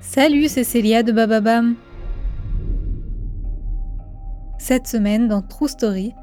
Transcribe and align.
Salut, 0.00 0.48
c'est 0.48 0.64
Célia 0.64 1.02
de 1.02 1.12
Bababam. 1.12 1.76
Cette 4.58 4.86
semaine, 4.86 5.28
dans 5.28 5.42
True 5.42 5.68
Story, 5.68 6.14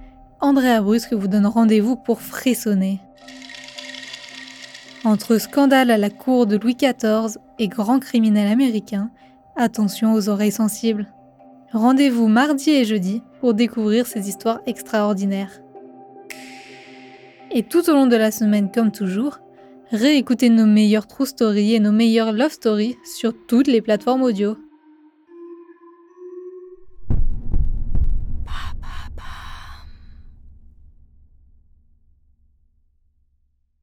Andrea 0.41 0.81
Brusque 0.81 1.13
vous 1.13 1.27
donne 1.27 1.45
rendez-vous 1.45 1.95
pour 1.95 2.21
frissonner. 2.21 2.99
Entre 5.05 5.37
scandale 5.37 5.91
à 5.91 5.97
la 5.97 6.09
cour 6.09 6.47
de 6.47 6.57
Louis 6.57 6.75
XIV 6.75 7.37
et 7.59 7.67
grand 7.67 7.99
criminel 7.99 8.51
américain, 8.51 9.11
attention 9.55 10.13
aux 10.13 10.27
oreilles 10.27 10.51
sensibles. 10.51 11.05
Rendez-vous 11.71 12.27
mardi 12.27 12.71
et 12.71 12.83
jeudi 12.83 13.21
pour 13.39 13.53
découvrir 13.53 14.07
ces 14.07 14.27
histoires 14.27 14.59
extraordinaires. 14.65 15.61
Et 17.51 17.61
tout 17.61 17.87
au 17.89 17.93
long 17.93 18.07
de 18.07 18.15
la 18.15 18.31
semaine, 18.31 18.71
comme 18.71 18.91
toujours, 18.91 19.39
Réécoutez 19.91 20.49
nos 20.49 20.65
meilleures 20.65 21.07
true 21.07 21.25
stories 21.25 21.73
et 21.73 21.79
nos 21.79 21.93
meilleures 21.93 22.33
love 22.33 22.51
stories 22.51 22.97
sur 23.05 23.33
toutes 23.47 23.67
les 23.67 23.81
plateformes 23.81 24.21
audio. 24.21 24.57